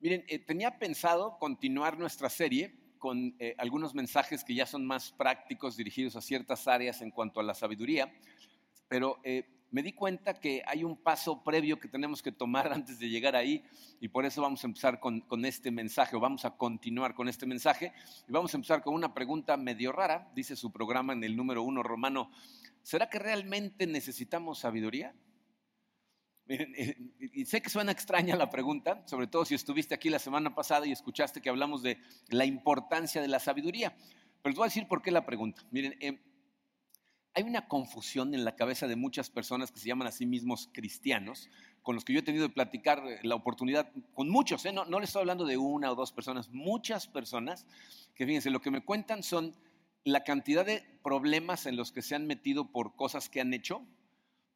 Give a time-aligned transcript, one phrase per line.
[0.00, 5.12] Miren, eh, tenía pensado continuar nuestra serie con eh, algunos mensajes que ya son más
[5.12, 8.10] prácticos dirigidos a ciertas áreas en cuanto a la sabiduría,
[8.88, 12.98] pero eh, me di cuenta que hay un paso previo que tenemos que tomar antes
[12.98, 13.62] de llegar ahí
[14.00, 17.28] y por eso vamos a empezar con, con, este mensaje o vamos a continuar con
[17.28, 17.92] este mensaje
[18.26, 21.62] y vamos a empezar con una pregunta medio rara, dice su programa en el número
[21.62, 22.30] uno romano,
[22.80, 25.14] ¿será que realmente necesitamos sabiduría?
[26.52, 30.52] Eh, y sé que suena extraña la pregunta, sobre todo si estuviste aquí la semana
[30.52, 31.98] pasada y escuchaste que hablamos de
[32.28, 33.94] la importancia de la sabiduría.
[34.42, 35.62] Pero les voy a decir por qué la pregunta.
[35.70, 36.18] Miren, eh,
[37.34, 40.68] hay una confusión en la cabeza de muchas personas que se llaman a sí mismos
[40.72, 41.48] cristianos,
[41.82, 44.98] con los que yo he tenido de platicar eh, la oportunidad, con muchos, no, no
[44.98, 47.64] les estoy hablando de una o dos personas, muchas personas
[48.16, 49.54] que fíjense, lo que me cuentan son
[50.02, 53.86] la cantidad de problemas en los que se han metido por cosas que han hecho,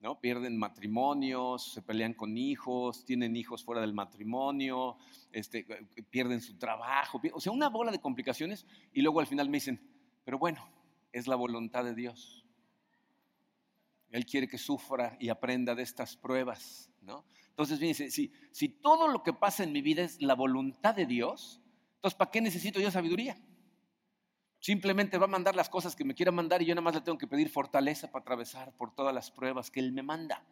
[0.05, 0.21] ¿no?
[0.21, 4.99] Pierden matrimonios, se pelean con hijos, tienen hijos fuera del matrimonio,
[5.33, 5.65] este,
[6.11, 9.81] pierden su trabajo, o sea, una bola de complicaciones y luego al final me dicen,
[10.23, 10.63] pero bueno,
[11.11, 12.45] es la voluntad de Dios.
[14.11, 17.25] Él quiere que sufra y aprenda de estas pruebas, ¿no?
[17.49, 21.63] Entonces, fíjense, si todo lo que pasa en mi vida es la voluntad de Dios,
[21.97, 23.39] entonces, ¿para qué necesito yo sabiduría?
[24.65, 27.03] Simplemente va a mandar las cosas que me quiera mandar y yo nada más le
[27.03, 30.43] tengo que pedir fortaleza para atravesar por todas las pruebas que Él me manda.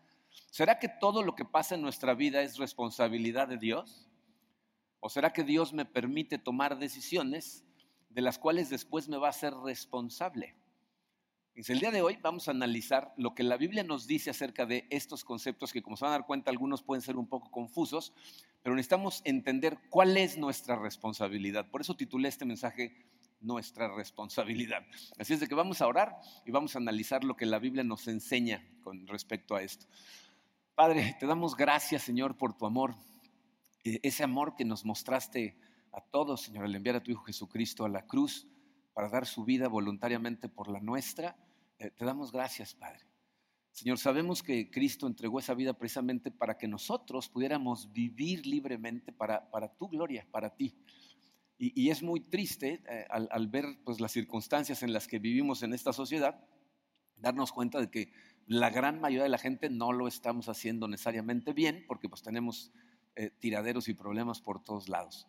[0.51, 4.11] ¿Será que todo lo que pasa en nuestra vida es responsabilidad de Dios?
[5.01, 7.65] ¿O será que Dios me permite tomar decisiones
[8.11, 10.57] de las cuales después me va a hacer responsable?
[11.55, 14.87] el día de hoy vamos a analizar lo que la Biblia nos dice acerca de
[14.91, 18.13] estos conceptos que como se van a dar cuenta algunos pueden ser un poco confusos,
[18.63, 21.71] pero necesitamos entender cuál es nuestra responsabilidad.
[21.71, 23.07] Por eso titulé este mensaje
[23.43, 24.85] nuestra responsabilidad.
[25.19, 27.85] Así es de que vamos a orar y vamos a analizar lo que la Biblia
[27.85, 29.87] nos enseña con respecto a esto.
[30.75, 32.95] Padre, te damos gracias, Señor, por tu amor,
[33.85, 35.59] e, ese amor que nos mostraste
[35.93, 38.47] a todos, Señor, al enviar a tu Hijo Jesucristo a la cruz
[38.95, 41.37] para dar su vida voluntariamente por la nuestra.
[41.79, 43.05] Eh, te damos gracias, Padre.
[43.73, 49.51] Señor, sabemos que Cristo entregó esa vida precisamente para que nosotros pudiéramos vivir libremente para,
[49.51, 50.75] para tu gloria, para ti.
[51.59, 55.73] Y, es muy triste eh, al, ver pues, las circunstancias en las que vivimos en
[55.73, 56.45] esta sociedad,
[57.17, 58.13] darnos cuenta de que
[58.47, 62.73] la gran mayoría de la gente no lo estamos haciendo necesariamente bien, porque pues tenemos
[63.15, 65.29] eh, tiraderos y problemas por todos lados.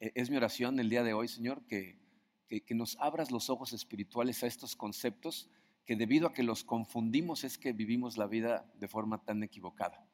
[0.00, 1.98] E, es mi oración el día de hoy, Señor, que,
[2.48, 5.50] que, nos abras los ojos espirituales a estos conceptos
[5.84, 10.06] que debido a que los confundimos es que vivimos la vida de forma tan equivocada.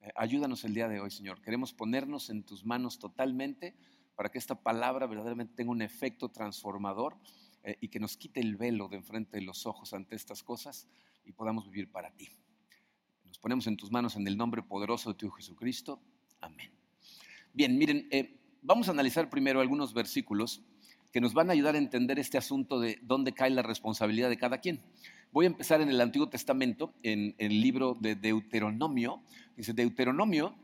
[0.00, 1.40] Eh, ayúdanos el día de hoy, Señor.
[1.40, 3.74] Queremos ponernos en tus manos totalmente
[4.16, 7.16] para que esta palabra verdaderamente tenga un efecto transformador
[7.62, 10.88] eh, y que nos quite el velo de enfrente de los ojos ante estas cosas
[11.24, 12.28] y podamos vivir para ti.
[13.24, 16.00] Nos ponemos en tus manos en el nombre poderoso de tu Jesucristo.
[16.40, 16.72] Amén.
[17.52, 20.62] Bien, miren, eh, vamos a analizar primero algunos versículos
[21.12, 24.38] que nos van a ayudar a entender este asunto de dónde cae la responsabilidad de
[24.38, 24.82] cada quien.
[25.36, 29.20] Voy a empezar en el Antiguo Testamento, en, el libro de Deuteronomio.
[29.54, 30.54] Dice Deuteronomio,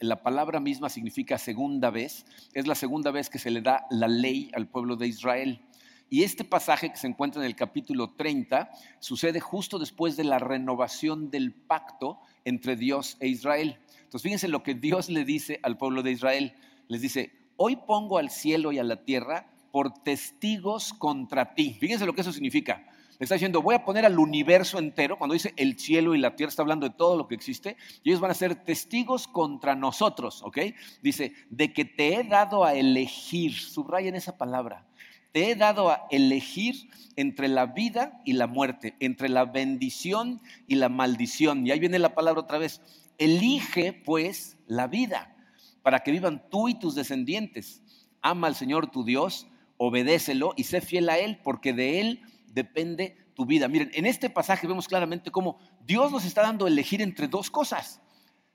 [0.00, 4.08] la palabra misma significa segunda vez, es la segunda vez que se le da la
[4.08, 5.62] ley al pueblo de Israel.
[6.10, 10.38] Y este pasaje que se encuentra en el capítulo 30 sucede justo después de la
[10.38, 13.78] renovación del pacto entre Dios e Israel.
[14.02, 16.52] Entonces fíjense lo que Dios le dice al pueblo de Israel.
[16.88, 21.78] Les dice, hoy pongo al cielo y a la tierra por testigos contra ti.
[21.80, 22.84] Fíjense lo que eso significa
[23.24, 26.48] está diciendo, voy a poner al universo entero, cuando dice el cielo y la tierra,
[26.48, 30.42] está hablando de todo lo que existe, y ellos van a ser testigos contra nosotros,
[30.42, 30.58] ¿ok?
[31.02, 34.86] Dice, de que te he dado a elegir, subrayen esa palabra,
[35.32, 40.76] te he dado a elegir entre la vida y la muerte, entre la bendición y
[40.76, 41.66] la maldición.
[41.66, 42.80] Y ahí viene la palabra otra vez,
[43.18, 45.36] elige pues la vida,
[45.82, 47.82] para que vivan tú y tus descendientes.
[48.22, 52.22] Ama al Señor tu Dios, obedécelo y sé fiel a Él, porque de Él
[52.52, 53.68] depende tu vida.
[53.68, 58.00] Miren, en este pasaje vemos claramente cómo Dios nos está dando elegir entre dos cosas.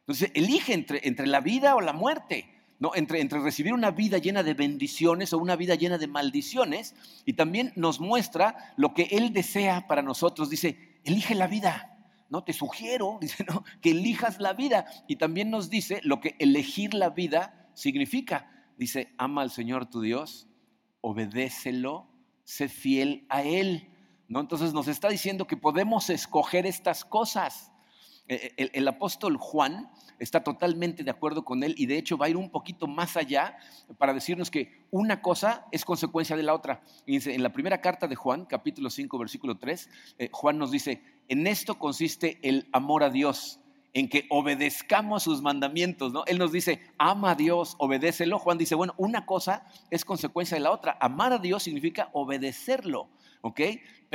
[0.02, 2.52] Entonces, elige entre, entre la vida o la muerte.
[2.80, 2.92] ¿no?
[2.94, 6.94] Entre, entre, recibir una vida llena de bendiciones o una vida llena de maldiciones,
[7.26, 10.50] y también nos muestra lo que Él desea para nosotros.
[10.50, 11.92] Dice, elige la vida.
[12.30, 14.86] No te sugiero, dice, no, que elijas la vida.
[15.08, 18.52] Y también nos dice lo que elegir la vida significa.
[18.78, 20.48] Dice, ama al Señor tu Dios,
[21.02, 22.10] obedécelo
[22.46, 23.90] sé fiel a Él.
[24.30, 27.72] Entonces nos está diciendo que podemos escoger estas cosas.
[28.28, 32.26] E, e, el, apóstol Juan está totalmente de acuerdo con él y de hecho va
[32.26, 33.56] a ir un poquito más allá
[34.00, 36.82] para decirnos que una cosa es consecuencia de la otra.
[37.06, 41.46] en la primera carta de Juan, capítulo 5, versículo 3, eh, Juan nos dice, en
[41.46, 43.60] esto consiste el amor a Dios,
[43.96, 46.12] en que obedezcamos sus mandamientos.
[46.28, 48.40] Él nos dice, ama a Dios, obedécelo.
[48.40, 50.98] Juan dice, bueno, una cosa es consecuencia de la otra.
[51.00, 53.08] Amar a Dios significa obedecerlo,
[53.42, 53.62] ¿ok?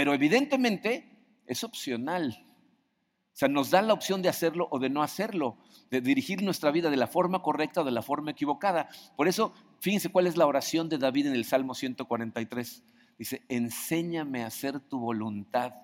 [0.00, 1.10] Pero evidentemente
[1.44, 2.46] es opcional.
[3.34, 5.58] O sea, nos da la opción de hacerlo o de no hacerlo,
[5.90, 8.88] de dirigir nuestra vida de la forma correcta o de la forma equivocada.
[9.14, 12.82] Por eso, fíjense cuál es la oración de David en el Salmo 143.
[13.18, 15.74] Dice, enséñame a hacer tu voluntad,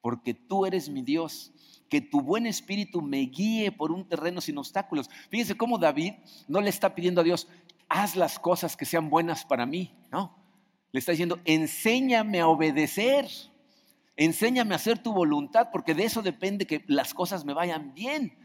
[0.00, 1.52] porque tú eres mi Dios
[1.90, 5.10] que tu buen espíritu me guíe por un terreno sin obstáculos.
[5.28, 6.14] Fíjense cómo David
[6.48, 7.46] no le está pidiendo a Dios,
[7.90, 10.40] haz las cosas que sean buenas para mí, no.
[10.92, 13.28] Le está diciendo, enséñame a obedecer,
[14.20, 18.36] enséñame a hacer tu voluntad, porque de eso depende que las cosas me vayan bien.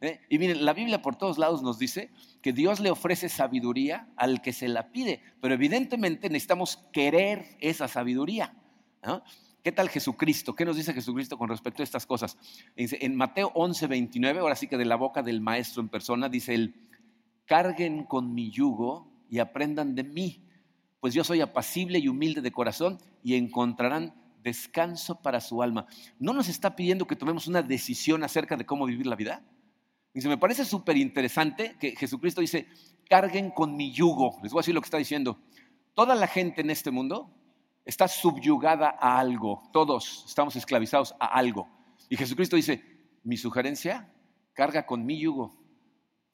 [0.00, 0.20] ¿eh?
[0.28, 2.10] Y miren, la Biblia por todos lados nos dice
[2.42, 7.86] que Dios le ofrece sabiduría al que se la pide, pero evidentemente necesitamos querer esa
[7.86, 8.56] sabiduría.
[9.62, 10.56] ¿Qué tal Jesucristo?
[10.56, 12.36] ¿Qué nos dice Jesucristo con respecto a estas cosas?
[12.74, 16.54] En Mateo 11, 29, ahora sí que de la boca del maestro en persona, dice
[16.54, 16.74] él,
[17.46, 20.42] carguen con mi yugo y aprendan de mí,
[20.98, 25.86] pues yo soy apacible y humilde de corazón y encontrarán descanso para su alma.
[26.18, 29.42] ¿No nos está pidiendo que tomemos una decisión acerca de cómo vivir la vida?
[30.12, 32.66] Dice, me parece súper interesante que Jesucristo dice,
[33.08, 34.38] carguen con mi yugo.
[34.42, 35.38] Les voy a decir lo que está diciendo.
[35.94, 37.30] Toda la gente en este mundo
[37.84, 39.62] está subyugada a algo.
[39.72, 41.68] Todos estamos esclavizados a algo.
[42.08, 42.82] Y Jesucristo dice,
[43.22, 44.12] mi sugerencia,
[44.52, 45.60] carga con mi yugo.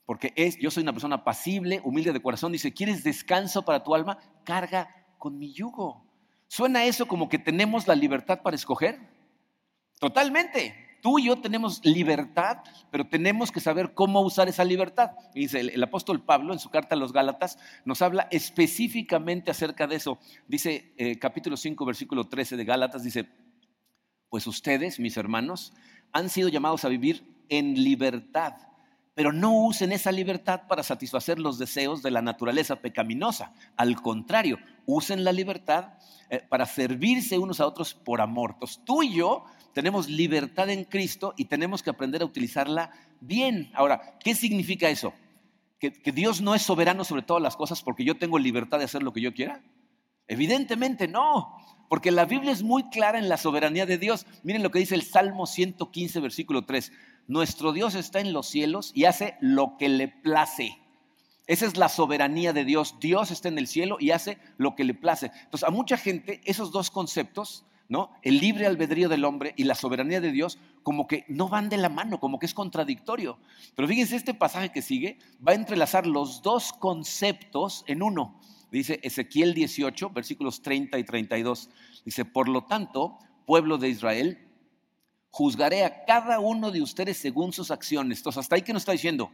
[0.07, 2.53] Porque es, yo soy una persona pasible, humilde de corazón.
[2.53, 4.19] Dice, ¿quieres descanso para tu alma?
[4.45, 4.89] Carga
[5.19, 6.06] con mi yugo.
[6.49, 8.99] ¿Suena eso como que tenemos la libertad para escoger?
[9.99, 10.87] Totalmente.
[11.03, 12.59] Tú y yo tenemos libertad,
[12.91, 15.13] pero tenemos que saber cómo usar esa libertad.
[15.35, 19.97] dice el, apóstol Pablo en su carta a los Gálatas nos habla específicamente acerca de
[19.97, 20.19] eso.
[20.49, 23.29] Dice eh, capítulo 5, versículo 13 de Gálatas, dice,
[24.29, 25.73] pues ustedes, mis hermanos,
[26.13, 28.55] han sido llamados a vivir en libertad,
[29.17, 33.55] pero no usen esa libertad para satisfacer los deseos de la naturaleza pecaminosa.
[33.75, 35.95] Al contrario, usen la libertad
[36.29, 38.57] eh, para servirse unos a otros por amor.
[38.85, 42.91] Tú y yo tenemos libertad en Cristo y tenemos que aprender a utilizarla
[43.23, 43.71] bien.
[43.73, 45.15] Ahora, ¿qué significa eso?
[45.79, 49.03] ¿Que, Dios no es soberano sobre todas las cosas porque yo tengo libertad de hacer
[49.03, 49.63] lo que yo quiera?
[50.29, 51.57] Evidentemente no,
[51.89, 54.27] porque la Biblia es muy clara en la soberanía de Dios.
[54.43, 56.93] Miren lo que dice el Salmo 115, versículo 3.
[57.29, 60.79] Nuestro Dios está en los cielos y hace lo que le place.
[61.47, 62.97] Esa es la soberanía de Dios.
[63.01, 65.31] Dios está en el cielo y hace lo que le place.
[65.45, 68.11] Entonces, a mucha gente esos dos conceptos ¿no?
[68.23, 71.77] El libre albedrío del hombre y la soberanía de Dios como que no van de
[71.77, 73.39] la mano, como que es contradictorio.
[73.75, 78.41] Pero fíjense, este pasaje que sigue va a entrelazar los dos conceptos en uno.
[78.71, 81.71] Dice Ezequiel 18, versículos 30 y 32.
[82.05, 84.46] Dice, por lo tanto, pueblo de Israel,
[85.37, 88.21] juzgaré a cada uno de ustedes según sus acciones.
[88.21, 89.31] Entonces, hasta ahí que nos está diciendo,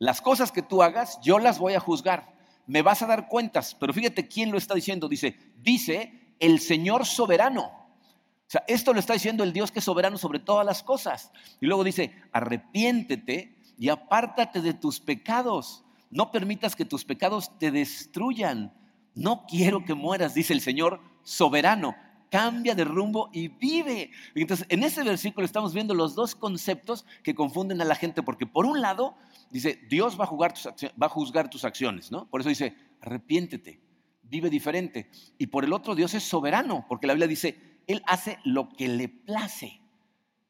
[0.00, 2.34] las cosas que tú hagas, yo las voy a juzgar.
[2.66, 3.76] Me vas a dar cuentas.
[3.78, 5.08] Pero fíjate quién lo está diciendo.
[5.08, 7.66] Dice, dice el Señor soberano.
[7.66, 11.30] O sea, esto lo está diciendo el Dios que es soberano sobre todas las cosas.
[11.60, 15.84] Y luego dice, arrepiéntete y apártate de tus pecados.
[16.10, 18.74] No permitas que tus pecados te destruyan.
[19.14, 21.94] No quiero que mueras, dice el Señor soberano.
[22.34, 24.10] Cambia de rumbo y vive.
[24.34, 28.44] Entonces, en ese versículo estamos viendo los dos conceptos que confunden a la gente, porque
[28.44, 29.14] por un lado
[29.52, 32.28] dice, Dios va a, tus va a juzgar tus acciones, ¿no?
[32.28, 33.80] Por eso dice, arrepiéntete,
[34.24, 35.08] vive diferente.
[35.38, 38.88] Y por el otro, Dios es soberano, porque la Biblia dice, él hace lo que
[38.88, 39.80] le place.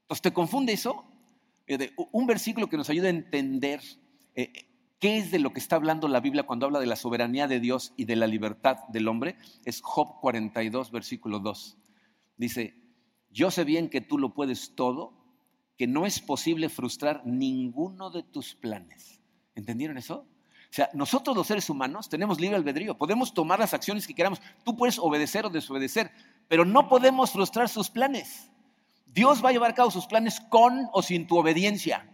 [0.04, 1.04] Entonces, ¿te confunde eso?
[2.12, 3.82] Un versículo que nos ayuda a entender
[4.34, 4.73] eh,
[5.04, 7.60] qué es de lo que está hablando la Biblia cuando habla de la soberanía de
[7.60, 11.76] Dios y de la libertad del hombre es Job 42, versículo 2.
[12.38, 12.74] Dice,
[13.28, 15.12] yo sé bien que tú lo puedes todo,
[15.76, 19.20] que no es posible frustrar ninguno de tus planes.
[19.54, 20.20] ¿Entendieron eso?
[20.20, 24.40] O sea, nosotros los seres humanos tenemos libre albedrío, podemos tomar las acciones que queramos.
[24.64, 26.12] Tú puedes obedecer o desobedecer,
[26.48, 28.50] pero no podemos frustrar sus planes.
[29.04, 32.10] Dios va a llevar a cabo sus planes con o sin tu obediencia.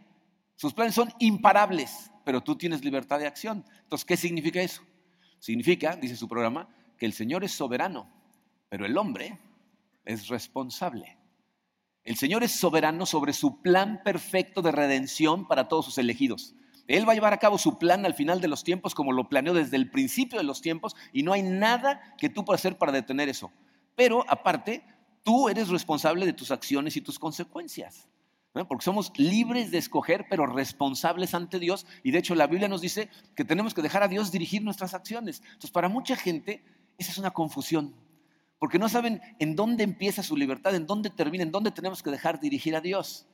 [0.57, 3.65] Sus planes son imparables, pero tú tienes libertad de acción.
[3.83, 4.83] Entonces, ¿qué significa eso?
[5.41, 8.09] Significa, dice su programa, que el Señor es soberano,
[8.69, 9.37] pero el hombre
[10.05, 11.19] es responsable.
[12.05, 16.55] El Señor es soberano sobre su plan perfecto de redención para todos sus elegidos.
[16.87, 19.29] Él va a llevar a cabo su plan al final de los tiempos como lo
[19.29, 22.79] planeó desde el principio de los tiempos y no hay nada que tú puedas hacer
[22.79, 23.51] para detener eso.
[23.97, 24.85] Pero aparte,
[25.25, 28.09] tú eres responsable de tus acciones y tus consecuencias.
[28.53, 31.87] Porque somos libres de escoger, pero responsables ante Dios.
[32.03, 34.93] Y de hecho la Biblia nos dice que tenemos que dejar a Dios dirigir nuestras
[34.93, 35.41] acciones.
[35.45, 36.65] Entonces, para mucha gente,
[36.99, 37.95] esa es una confusión.
[38.59, 42.11] Porque no saben en dónde empieza su libertad, en dónde termina, en dónde tenemos que
[42.11, 43.27] dejar dirigir a Dios.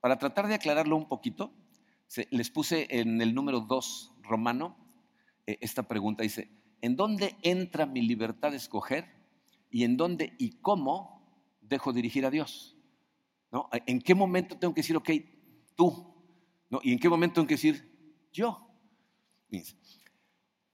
[0.00, 1.52] Para tratar de aclararlo un poquito,
[2.30, 4.76] les puse en el número 2 romano
[5.46, 6.24] eh, esta pregunta.
[6.24, 6.50] Dice,
[6.82, 9.06] ¿en dónde entra mi libertad de escoger?
[9.70, 11.22] ¿Y en dónde y cómo
[11.60, 12.75] dejo dirigir a Dios?
[13.56, 13.70] ¿No?
[13.72, 15.10] ¿En qué momento tengo que decir, ok,
[15.74, 16.14] tú?
[16.68, 16.78] ¿No?
[16.82, 17.90] ¿Y en qué momento tengo que decir,
[18.30, 18.68] yo?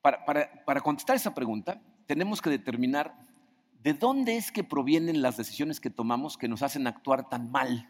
[0.00, 0.24] Para,
[0.64, 3.16] para, contestar esa pregunta, tenemos que determinar
[3.78, 7.88] de dónde es que provienen las decisiones que tomamos que nos hacen actuar tan mal.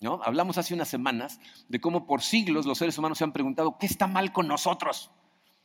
[0.00, 0.22] ¿No?
[0.22, 1.38] Hablamos hace unas semanas
[1.68, 5.10] de cómo por siglos los seres humanos se han preguntado, ¿qué está mal con nosotros?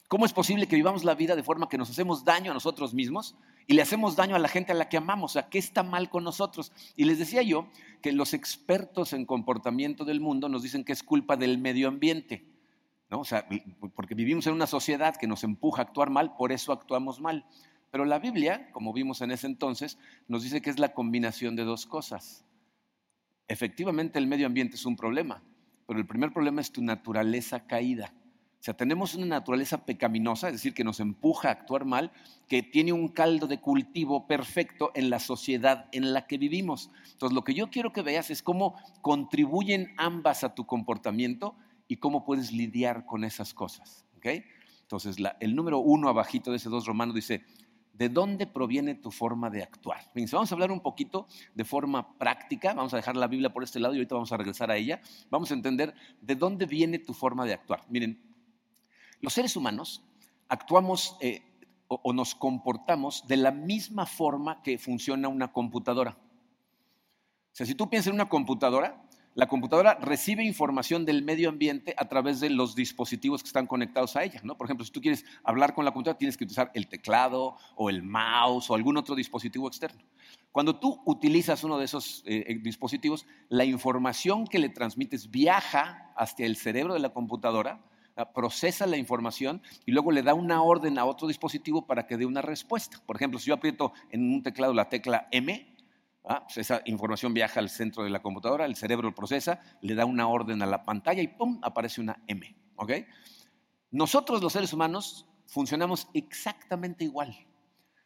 [0.07, 2.93] ¿Cómo es posible que vivamos la vida de forma que nos hacemos daño a nosotros
[2.93, 3.35] mismos
[3.65, 5.31] y le hacemos daño a la gente a la que amamos?
[5.31, 6.71] Sea, ¿qué está mal con nosotros?
[6.95, 7.67] Y les decía yo
[8.03, 12.45] que los expertos en comportamiento del mundo nos dicen que es culpa del medio ambiente.
[13.09, 13.21] ¿no?
[13.21, 13.47] O sea,
[13.95, 17.45] porque vivimos en una sociedad que nos empuja a actuar mal, por eso actuamos mal.
[17.89, 19.97] Pero la Biblia, como vimos en ese entonces,
[20.27, 22.45] nos dice que es la combinación de dos cosas.
[23.47, 25.41] Efectivamente, el medio ambiente es un problema,
[25.88, 28.13] pero el primer problema es tu naturaleza caída.
[28.65, 32.12] O sea, tenemos una naturaleza pecaminosa, es decir, que nos empuja a actuar mal,
[32.48, 36.89] que tiene un caldo de cultivo perfecto en la sociedad en la que vivimos.
[37.12, 41.55] Entonces, lo que yo quiero que veas es cómo contribuyen ambas a tu comportamiento
[41.88, 44.03] y cómo puedes lidiar con esas cosas.
[44.81, 47.45] Entonces, el número uno abajito de ese dos romano dice,
[47.93, 50.10] ¿de dónde proviene tu forma de actuar?
[50.31, 53.79] vamos a hablar un poquito de forma práctica, vamos a dejar la Biblia por este
[53.79, 55.01] lado y ahorita vamos a regresar a ella.
[55.29, 57.84] Vamos a entender de dónde viene tu forma de actuar.
[57.89, 58.25] Miren,
[59.25, 60.03] los seres humanos
[60.50, 61.41] actuamos eh,
[61.88, 66.12] o nos comportamos de la misma forma que funciona una computadora.
[66.12, 69.03] O sea, si tú piensas en una computadora,
[69.34, 74.15] la computadora recibe información del medio ambiente a través de los dispositivos que están conectados
[74.15, 74.41] a ella.
[74.44, 74.58] ¿no?
[74.58, 77.89] Por ejemplo, si tú quieres hablar con la computadora, tienes que utilizar el teclado o
[77.89, 80.03] el mouse o algún otro dispositivo externo.
[80.51, 86.13] Cuando tú utilizas uno de esos eh, eh, dispositivos, la información que le transmites viaja
[86.15, 87.84] hacia el cerebro de la computadora,
[88.34, 92.25] procesa la información y luego le da una orden a otro dispositivo para que dé
[92.25, 93.01] una respuesta.
[93.05, 95.75] Por ejemplo, si yo aprieto en un teclado la tecla M,
[96.27, 99.93] Ah, pues esa información viaja al centro de la computadora, el cerebro lo procesa, le
[99.93, 101.60] da una orden a la pantalla y ¡pum!
[101.62, 102.55] aparece una M.
[103.91, 107.38] Nosotros los seres humanos funcionamos exactamente igual.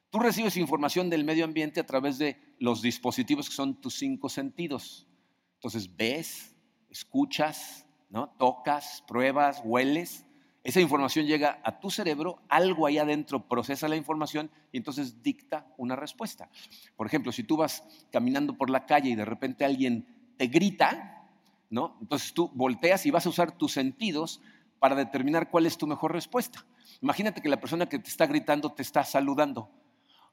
[0.09, 4.27] Tú recibes información del medio ambiente a través de los dispositivos que son tus cinco
[4.27, 5.07] sentidos.
[5.55, 6.55] Entonces ves,
[6.89, 8.29] escuchas, ¿no?
[8.37, 10.25] tocas, pruebas, hueles
[10.63, 15.65] esa información llega a tu cerebro, algo ahí adentro procesa la información y entonces dicta
[15.77, 16.49] una respuesta.
[16.97, 20.05] Por ejemplo, si tú vas caminando por la calle y de repente alguien
[20.37, 21.27] te grita,
[21.69, 21.97] ¿no?
[22.01, 24.41] Entonces tú volteas y vas a usar tus sentidos
[24.79, 26.65] para determinar cuál es tu mejor respuesta.
[27.01, 29.69] Imagínate que la persona que te está gritando te está saludando.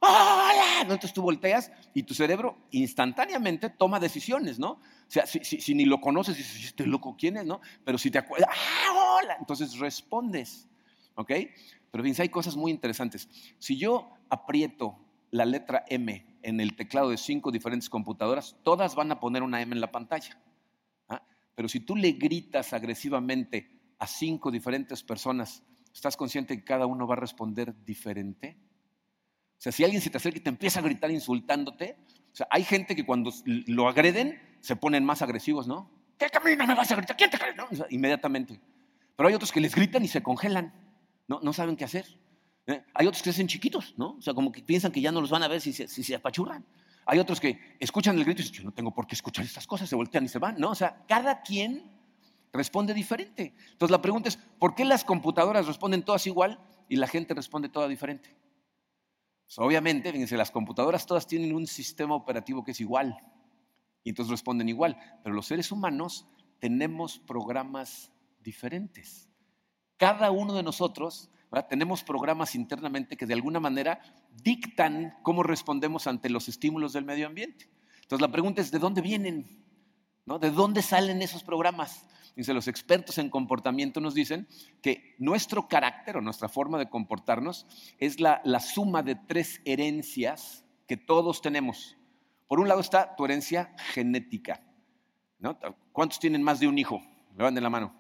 [0.01, 0.81] ¡Hola!
[0.83, 4.73] Entonces tú volteas y tu cerebro instantáneamente toma decisiones, ¿no?
[4.73, 7.61] O sea, si, ni lo conoces, dices, este loco, ¿quién es, no?
[7.85, 9.37] Pero si te acuerdas, ¡ah, hola!
[9.39, 10.69] Entonces respondes,
[11.15, 11.33] ¿ok?
[11.91, 13.29] Pero fíjense, hay cosas muy interesantes.
[13.59, 14.99] Si yo aprieto
[15.31, 19.63] la letra M en el teclado de cinco diferentes computadoras, todas van a poner una
[19.63, 20.39] M en la pantalla.
[21.09, 21.23] ¿ah?
[21.55, 25.63] Pero si tú le gritas agresivamente a cinco diferentes personas,
[25.93, 28.59] ¿estás consciente que cada uno va a responder diferente?
[29.59, 31.97] O sea, si alguien se te acerca y te empieza a gritar insultándote,
[32.33, 35.91] o sea, hay gente que cuando lo agreden se ponen más agresivos, ¿no?
[36.19, 37.17] ¿Qué camino me vas a gritar?
[37.17, 37.55] ¿Quién te cree?
[37.91, 38.61] inmediatamente.
[39.17, 40.75] Pero hay otros que les gritan y se congelan,
[41.29, 41.41] ¿no?
[41.43, 42.07] No saben qué hacer.
[42.67, 42.83] ¿eh?
[42.95, 44.17] Hay otros que se hacen chiquitos, ¿no?
[44.19, 46.05] O sea, como que piensan que ya no los van a ver si se, si
[46.05, 46.65] se apachurran.
[47.07, 49.67] Hay otros que escuchan el grito y dicen, yo no tengo por qué escuchar estas
[49.67, 50.71] cosas, se voltean y se van, ¿no?
[50.71, 51.91] O sea, cada quien
[52.53, 53.55] responde diferente.
[53.71, 56.59] Entonces la pregunta es, ¿por qué las computadoras responden todas igual
[56.89, 58.36] y la gente responde toda diferente?
[59.47, 63.17] Pues, obviamente, fíjense, las computadoras todas tienen un sistema operativo que es igual
[64.03, 66.27] y entonces responden igual, pero los seres humanos
[66.59, 69.29] tenemos programas diferentes.
[69.97, 71.31] Cada uno de nosotros
[71.69, 74.01] tenemos programas internamente que de alguna manera
[74.43, 77.71] dictan cómo respondemos ante los estímulos del medio ambiente.
[78.03, 79.65] Entonces la pregunta es, ¿de dónde vienen?
[80.25, 80.39] ¿No?
[80.39, 82.07] ¿De dónde salen esos programas?
[82.37, 84.47] Dice, los expertos en comportamiento nos dicen
[84.83, 87.67] que nuestro carácter o nuestra forma de comportarnos
[87.99, 91.97] es la, suma de tres herencias que todos tenemos.
[92.47, 94.63] Por un lado está tu herencia genética.
[95.93, 97.01] ¿Cuántos tienen más de un hijo?
[97.39, 97.99] Levanten la mano.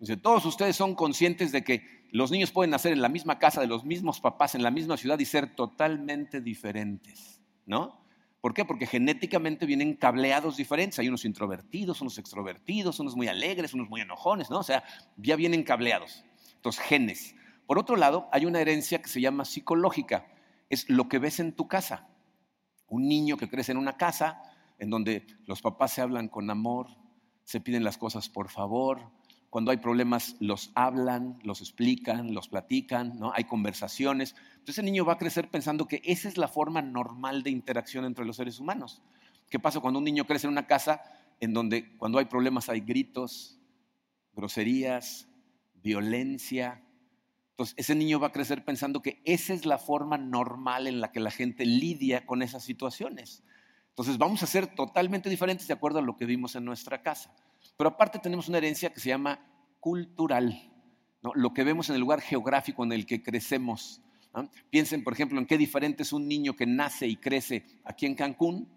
[0.00, 3.60] Dice, todos ustedes son conscientes de que los niños pueden nacer en la misma casa
[3.60, 8.05] de los mismos papás, en la misma ciudad y ser totalmente diferentes, ¿no?
[8.46, 8.64] ¿Por qué?
[8.64, 11.00] Porque genéticamente vienen cableados diferentes.
[11.00, 14.60] Hay unos introvertidos, unos extrovertidos, unos muy alegres, unos muy enojones, ¿no?
[14.60, 14.84] O sea,
[15.16, 16.24] ya vienen cableados.
[16.54, 17.34] Entonces, genes.
[17.66, 20.28] Por otro lado, hay una herencia que se llama psicológica.
[20.70, 22.06] Es lo que ves en tu casa.
[22.86, 24.40] Un niño que crece en una casa
[24.78, 26.86] en donde los papás se hablan con amor,
[27.42, 29.10] se piden las cosas por favor,
[29.50, 33.32] cuando hay problemas los hablan, los explican, los platican, ¿no?
[33.34, 34.34] hay conversaciones.
[34.52, 38.04] Entonces el niño va a crecer pensando que esa es la forma normal de interacción
[38.04, 39.02] entre los seres humanos.
[39.48, 41.02] ¿Qué pasa cuando un niño crece en una casa
[41.40, 43.60] en donde cuando hay problemas hay gritos,
[44.34, 45.28] groserías,
[45.82, 46.82] violencia?
[47.50, 51.12] Entonces ese niño va a crecer pensando que esa es la forma normal en la
[51.12, 53.42] que la gente lidia con esas situaciones.
[53.90, 57.34] Entonces vamos a ser totalmente diferentes de acuerdo a lo que vimos en nuestra casa.
[57.76, 59.40] Pero aparte tenemos una herencia que se llama
[59.80, 60.72] cultural,
[61.34, 64.02] lo que vemos en el lugar geográfico en el que crecemos.
[64.70, 68.14] Piensen, por ejemplo, en qué diferente es un niño que nace y crece aquí en
[68.14, 68.68] Cancún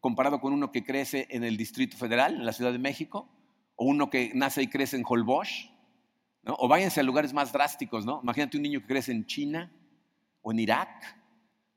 [0.00, 3.28] comparado con uno que crece en el Distrito Federal, en la Ciudad de México,
[3.74, 5.70] o uno que nace y crece en Holbox,
[6.44, 8.20] o váyanse a lugares más drásticos, ¿no?
[8.22, 9.72] Imagínate un niño que crece en China
[10.42, 11.17] o en Irak,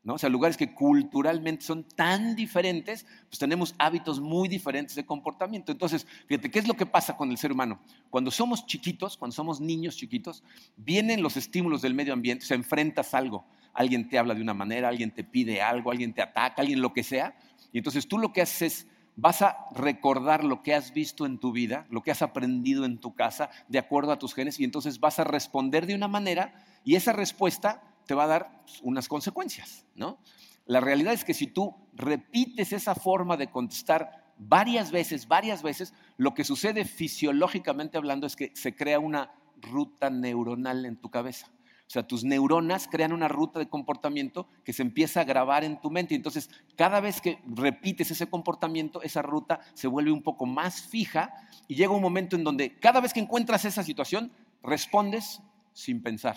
[0.04, 0.16] ¿no?
[0.16, 5.72] O sea, lugares que culturalmente son tan diferentes, pues tenemos hábitos muy diferentes de comportamiento.
[5.72, 7.80] Entonces, fíjate, ¿qué es lo que pasa con el ser humano?
[8.10, 10.44] Cuando somos chiquitos, cuando somos niños chiquitos,
[10.76, 14.90] vienen los estímulos del medio ambiente, se enfrentas algo, alguien te habla de una manera,
[14.90, 17.38] alguien te pide algo, alguien te ataca, alguien lo que sea,
[17.72, 21.38] y entonces tú lo que haces es, vas a recordar lo que has visto en
[21.38, 24.64] tu vida, lo que has aprendido en tu casa, de acuerdo a tus genes, y
[24.64, 29.08] entonces vas a responder de una manera, y esa respuesta te va a dar unas
[29.08, 30.20] consecuencias, ¿no?
[30.66, 35.94] La realidad es que si tú repites esa forma de contestar varias veces, varias veces,
[36.18, 41.48] lo que sucede fisiológicamente hablando es que se crea una ruta neuronal en tu cabeza.
[41.54, 45.80] O sea, tus neuronas crean una ruta de comportamiento que se empieza a grabar en
[45.80, 46.14] tu mente.
[46.14, 51.34] Entonces, cada vez que repites ese comportamiento, esa ruta se vuelve un poco más fija
[51.70, 55.42] y llega un momento en donde cada vez que encuentras esa situación, respondes
[55.72, 56.36] sin pensar.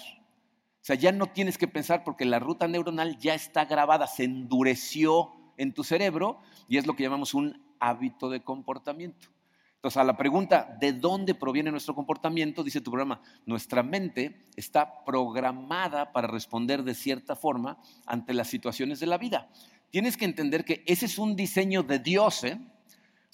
[0.85, 4.25] O sea, ya no tienes que pensar porque la ruta neuronal ya está grabada, se
[4.25, 9.29] endureció en tu cerebro y es lo que llamamos un hábito de comportamiento.
[9.77, 12.63] Entonces, a la pregunta, ¿de dónde proviene nuestro comportamiento?
[12.63, 19.01] Dice tu programa, nuestra mente está programada para responder de cierta forma ante las situaciones
[19.01, 19.49] de la vida.
[19.89, 22.61] Tienes que entender que ese es un diseño de Dios, ¿eh?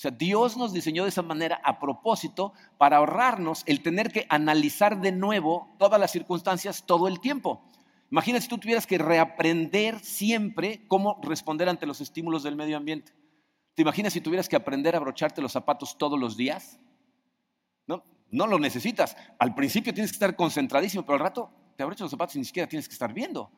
[0.00, 4.98] Sea, Dios nos diseñó de esa manera a propósito para ahorrarnos el tener que analizar
[4.98, 7.62] de nuevo todas las circunstancias todo el tiempo.
[8.10, 13.12] Imagínate si tú tuvieras que reaprender siempre cómo responder ante los estímulos del medio ambiente.
[13.74, 16.80] ¿Te imaginas si tuvieras que aprender a abrocharte los zapatos todos los días?
[17.86, 19.18] No, no lo necesitas.
[19.38, 22.46] Al principio tienes que estar concentradísimo, pero al rato te abrochas los zapatos y ni
[22.46, 23.52] siquiera tienes que estar viendo.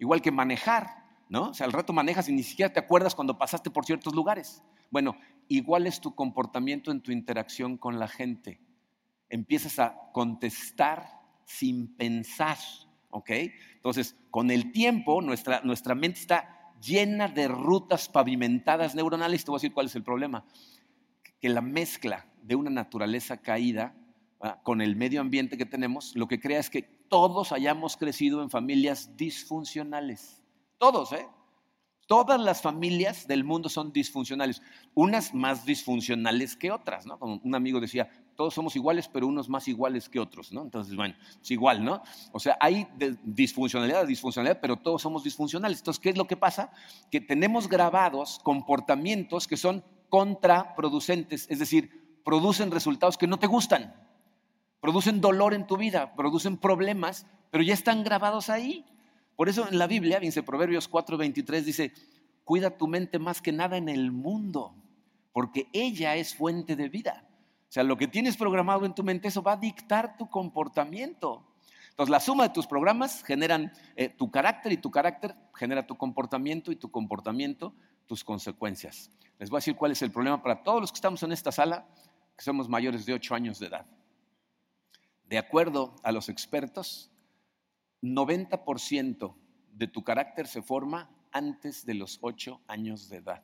[0.00, 0.88] Igual que manejar,
[1.28, 1.50] ¿no?
[1.50, 4.60] O sea, al rato manejas y ni siquiera te acuerdas cuando pasaste por ciertos lugares.
[4.90, 5.16] Bueno,
[5.48, 8.60] igual es tu comportamiento en tu interacción con la gente.
[9.28, 12.58] Empiezas a contestar sin pensar,
[13.10, 13.30] ¿ok?
[13.76, 19.44] Entonces, con el tiempo, nuestra, nuestra mente está llena de rutas pavimentadas neuronales.
[19.44, 20.44] Te voy a decir cuál es el problema.
[21.40, 23.94] Que la mezcla de una naturaleza caída
[24.62, 28.50] con el medio ambiente que tenemos, lo que crea es que todos hayamos crecido en
[28.50, 30.42] familias disfuncionales.
[30.78, 31.26] Todos, ¿eh?
[32.06, 34.60] Todas las familias del mundo son disfuncionales,
[34.94, 37.18] unas más disfuncionales que otras, ¿no?
[37.18, 40.62] Como un amigo decía, todos somos iguales, pero unos más iguales que otros, ¿no?
[40.62, 42.02] Entonces, bueno, es igual, ¿no?
[42.32, 42.86] O sea, hay
[43.22, 45.78] disfuncionalidad, disfuncionalidad, pero todos somos disfuncionales.
[45.78, 46.72] Entonces, ¿qué es lo que pasa?
[47.10, 53.94] Que tenemos grabados comportamientos que son contraproducentes, es decir, producen resultados que no te gustan,
[54.80, 58.84] producen dolor en tu vida, producen problemas, pero ya están grabados ahí.
[59.36, 61.92] Por eso en la Biblia, dice Proverbios 4:23, dice,
[62.44, 64.74] cuida tu mente más que nada en el mundo,
[65.32, 67.26] porque ella es fuente de vida.
[67.68, 71.44] O sea, lo que tienes programado en tu mente, eso va a dictar tu comportamiento.
[71.90, 75.96] Entonces, la suma de tus programas generan eh, tu carácter y tu carácter genera tu
[75.96, 77.74] comportamiento y tu comportamiento
[78.06, 79.10] tus consecuencias.
[79.38, 81.52] Les voy a decir cuál es el problema para todos los que estamos en esta
[81.52, 81.86] sala,
[82.36, 83.86] que somos mayores de 8 años de edad.
[85.26, 87.10] De acuerdo a los expertos,
[88.04, 89.34] 90%
[89.72, 93.42] de tu carácter se forma antes de los 8 años de edad.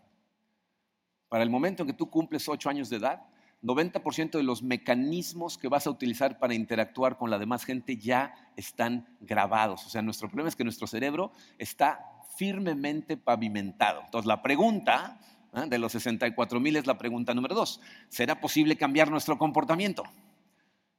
[1.28, 3.22] Para el momento en que tú cumples 8 años de edad,
[3.62, 8.34] 90% de los mecanismos que vas a utilizar para interactuar con la demás gente ya
[8.56, 9.86] están grabados.
[9.86, 14.02] O sea, nuestro problema es que nuestro cerebro está firmemente pavimentado.
[14.04, 15.20] Entonces, la pregunta
[15.54, 15.64] ¿eh?
[15.68, 17.80] de los 64 mil es la pregunta número dos.
[18.08, 20.04] ¿Será posible cambiar nuestro comportamiento?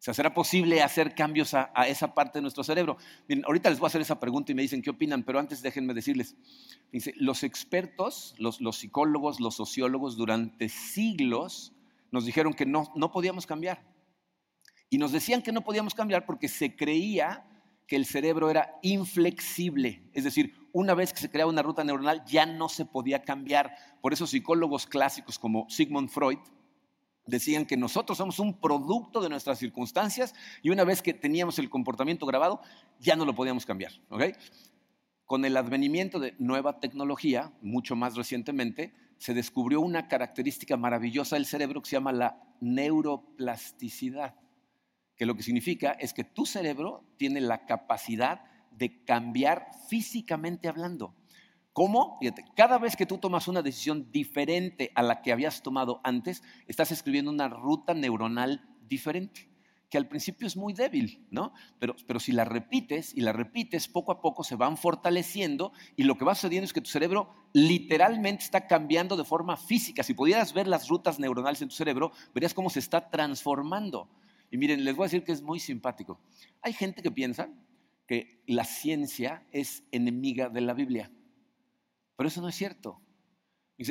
[0.03, 2.97] Sea, ¿será posible hacer cambios a, esa parte de nuestro cerebro?
[3.45, 5.93] Ahorita les voy a hacer esa pregunta y me dicen qué opinan, pero antes déjenme
[5.93, 6.35] decirles,
[7.17, 11.73] los expertos, los, psicólogos, los sociólogos durante siglos
[12.09, 13.83] nos dijeron que no, no podíamos cambiar.
[14.89, 17.45] Y nos decían que no podíamos cambiar porque se creía
[17.87, 22.23] que el cerebro era inflexible, es decir, una vez que se creaba una ruta neuronal
[22.25, 23.75] ya no se podía cambiar.
[24.01, 26.39] Por eso psicólogos clásicos como Sigmund Freud
[27.25, 31.69] Decían que nosotros somos un producto de nuestras circunstancias y una vez que teníamos el
[31.69, 32.61] comportamiento grabado,
[32.99, 33.91] ya no lo podíamos cambiar.
[35.25, 41.45] Con el advenimiento de nueva tecnología, mucho más recientemente, se descubrió una característica maravillosa del
[41.45, 44.35] cerebro que se llama la neuroplasticidad,
[45.15, 51.15] que lo que significa es que tu cerebro tiene la capacidad de cambiar físicamente hablando.
[51.73, 52.17] ¿Cómo?
[52.19, 56.43] Fíjate, cada vez que tú tomas una decisión diferente a la que habías tomado antes,
[56.67, 59.49] estás escribiendo una ruta neuronal diferente,
[59.89, 61.53] que al principio es muy débil, ¿no?
[61.79, 66.03] Pero, pero si la repites y la repites, poco a poco se van fortaleciendo y
[66.03, 70.03] lo que va sucediendo es que tu cerebro literalmente está cambiando de forma física.
[70.03, 74.09] Si pudieras ver las rutas neuronales en tu cerebro, verías cómo se está transformando.
[74.51, 76.19] Y miren, les voy a decir que es muy simpático.
[76.61, 77.49] Hay gente que piensa
[78.07, 81.09] que la ciencia es enemiga de la Biblia.
[82.15, 83.01] Pero eso no es cierto.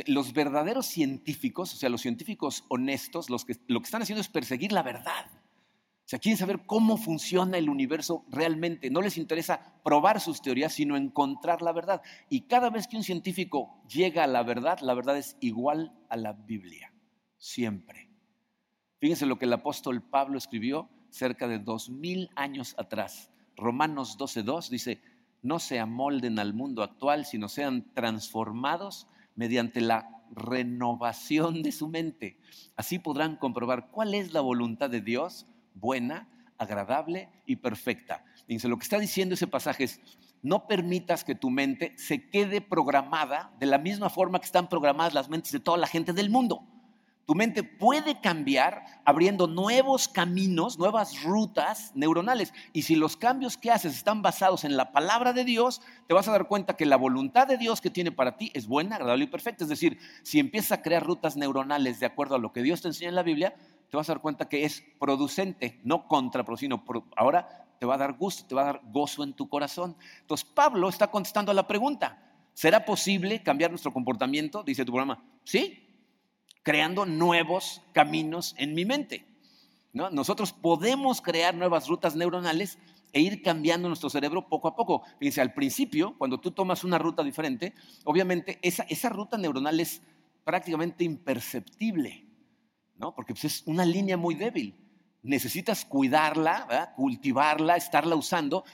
[0.06, 4.28] los verdaderos científicos, o sea, los científicos honestos, los que, lo que están haciendo es
[4.28, 5.26] perseguir la verdad.
[5.34, 8.90] O sea, quieren saber cómo funciona el universo realmente.
[8.90, 12.02] No les interesa probar sus teorías, sino encontrar la verdad.
[12.28, 16.16] Y cada vez que un científico llega a la verdad, la verdad es igual a
[16.16, 16.92] la Biblia.
[17.38, 18.10] Siempre.
[18.98, 23.30] Fíjense lo que el apóstol Pablo escribió cerca de dos mil años atrás.
[23.56, 25.00] Romanos 12.2 dice,
[25.42, 32.38] no se amolden al mundo actual, sino sean transformados mediante la renovación de su mente.
[32.76, 38.24] Así podrán comprobar cuál es la voluntad de Dios, buena, agradable y perfecta.
[38.46, 40.00] Dice, lo que está diciendo ese pasaje es,
[40.42, 45.14] no permitas que tu mente se quede programada de la misma forma que están programadas
[45.14, 46.66] las mentes de toda la gente del mundo.
[47.30, 52.52] Tu mente puede cambiar abriendo nuevos caminos, nuevas rutas neuronales.
[52.72, 56.26] Y si los cambios que haces están basados en la palabra de Dios, te vas
[56.26, 59.26] a dar cuenta que la voluntad de Dios que tiene para ti es buena, agradable
[59.26, 59.62] y perfecta.
[59.62, 62.88] Es decir, si empiezas a crear rutas neuronales de acuerdo a lo que Dios te
[62.88, 63.54] enseña en la Biblia,
[63.88, 66.82] te vas a dar cuenta que es producente, no contraproducente.
[67.16, 69.96] Ahora te va a dar gusto, te va a dar gozo en tu corazón.
[70.22, 74.64] Entonces Pablo está contestando a la pregunta, ¿será posible cambiar nuestro comportamiento?
[74.64, 75.86] Dice tu programa, sí,
[76.62, 79.26] creando nuevos caminos en mi mente.
[79.92, 80.10] ¿no?
[80.10, 82.78] Nosotros podemos crear nuevas rutas neuronales
[83.12, 85.02] e ir cambiando nuestro cerebro poco a poco.
[85.18, 90.02] Fíjense, al principio, cuando tú tomas una ruta diferente, obviamente esa, esa ruta neuronal es
[90.44, 92.26] prácticamente imperceptible,
[92.96, 93.14] ¿no?
[93.14, 94.76] porque pues, es una línea muy débil.
[95.22, 98.64] Necesitas cuidarla, cultivarla, estarla usando.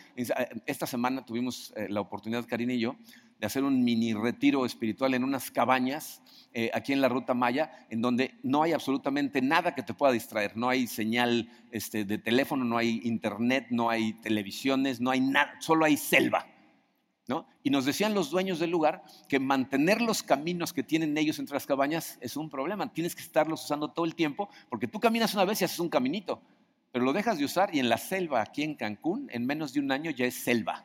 [0.64, 2.94] Esta semana tuvimos eh, la oportunidad, Karina y yo,
[3.38, 6.22] de hacer un mini retiro espiritual en unas cabañas
[6.53, 10.12] eh, aquí en la Ruta Maya, en donde no hay absolutamente nada que te pueda
[10.12, 10.57] distraer.
[10.57, 15.55] No hay señal este, de teléfono, no hay internet, no hay televisiones, no hay nada,
[15.61, 16.46] solo hay selva.
[17.29, 17.46] ¿no?
[17.62, 21.55] Y nos decían los dueños del lugar que mantener los caminos que tienen ellos entre
[21.55, 22.90] las cabañas es un problema.
[22.92, 25.88] Tienes que estarlos usando todo el tiempo, porque tú caminas una vez y haces un
[25.88, 26.40] caminito,
[26.92, 29.81] pero lo dejas de usar y en la selva aquí en Cancún, en menos de
[29.81, 30.85] un año ya es selva.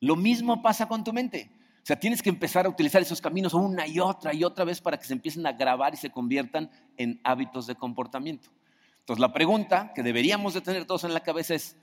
[0.00, 1.50] Lo mismo pasa con tu mente.
[1.88, 4.98] Sea, tienes que empezar a utilizar esos caminos una y otra y otra vez para
[4.98, 8.50] que se empiecen a grabar y se conviertan en hábitos de comportamiento.
[8.98, 11.78] Entonces, la pregunta que deberíamos de tener todos en la cabeza es,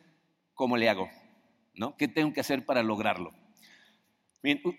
[0.54, 1.10] ¿cómo le hago?
[1.74, 1.98] ¿No?
[1.98, 3.32] ¿Qué tengo que hacer para lograrlo?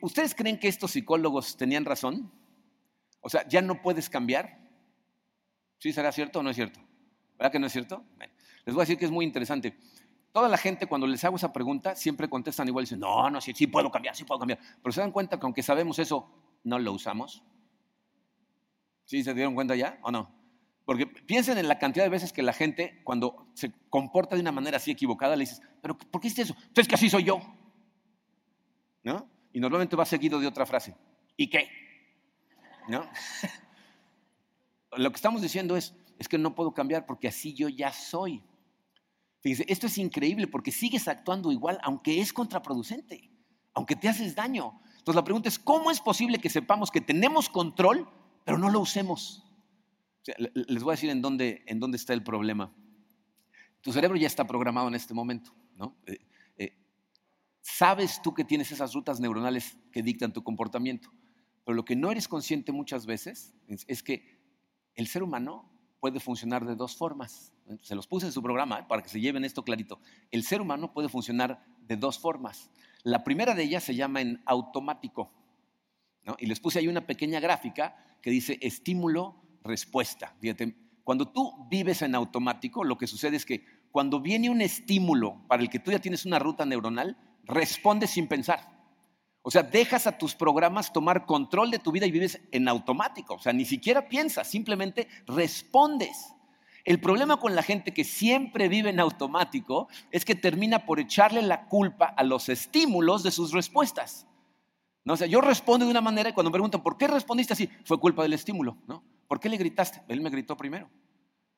[0.00, 2.30] ¿ustedes creen que estos psicólogos tenían razón?
[3.20, 4.60] O sea, ¿ya no puedes cambiar?
[5.78, 6.78] ¿Sí será cierto o no es cierto?
[7.36, 8.04] ¿Verdad que no es cierto?
[8.64, 9.76] les voy a decir que es muy interesante.
[10.36, 13.40] Toda la gente cuando les hago esa pregunta siempre contestan igual y dicen, no, no,
[13.40, 14.58] sí, sí puedo cambiar, sí puedo cambiar.
[14.82, 16.30] Pero se dan cuenta que aunque sabemos eso,
[16.62, 17.42] no lo usamos.
[19.06, 20.30] ¿Sí se dieron cuenta ya o no?
[20.84, 24.52] Porque piensen en la cantidad de veces que la gente cuando se comporta de una
[24.52, 26.54] manera así equivocada le dices, pero ¿por qué hiciste eso?
[26.74, 27.40] Pues que así soy yo.
[29.04, 29.30] ¿No?
[29.54, 30.94] Y normalmente va seguido de otra frase.
[31.38, 31.66] ¿Y qué?
[32.88, 33.08] ¿No?
[34.98, 38.44] Lo que estamos diciendo es, es que no puedo cambiar porque así yo ya soy
[39.52, 43.30] esto es increíble porque sigues actuando igual, aunque es contraproducente,
[43.74, 44.80] aunque te haces daño.
[44.98, 48.08] Entonces la pregunta es, ¿cómo es posible que sepamos que tenemos control,
[48.44, 49.42] pero no lo usemos?
[50.38, 52.74] les voy a decir en dónde, en dónde está el problema.
[53.80, 55.96] Tu cerebro ya está programado en este momento, ¿no?
[56.06, 56.18] Eh,
[56.56, 56.76] eh,
[57.60, 61.12] sabes tú que tienes esas rutas neuronales que dictan tu comportamiento,
[61.64, 64.40] pero lo que no eres consciente muchas veces es que
[64.94, 67.52] el ser humano puede funcionar de dos formas.
[67.80, 68.84] Se los puse en su programa ¿eh?
[68.88, 70.00] para que se lleven esto clarito.
[70.30, 72.70] El ser humano puede funcionar de dos formas.
[73.02, 75.30] La primera de ellas se llama en automático.
[76.38, 80.34] Y les puse ahí una pequeña gráfica que dice estímulo-respuesta.
[80.40, 85.46] Fíjate, cuando tú vives en automático, lo que sucede es que cuando viene un estímulo
[85.46, 88.75] para el que tú ya tienes una ruta neuronal, respondes sin pensar.
[89.48, 93.34] O sea, dejas a tus programas tomar control de tu vida y vives en automático.
[93.34, 96.34] O sea, ni siquiera piensas, simplemente respondes.
[96.82, 101.42] El problema con la gente que siempre vive en automático es que termina por echarle
[101.42, 104.26] la culpa a los estímulos de sus respuestas.
[105.04, 105.12] ¿No?
[105.12, 107.70] O sea, yo respondo de una manera y cuando me preguntan, ¿por qué respondiste así?
[107.84, 108.76] Fue culpa del estímulo.
[108.88, 109.04] ¿no?
[109.28, 110.02] ¿Por qué le gritaste?
[110.08, 110.90] Él me gritó primero.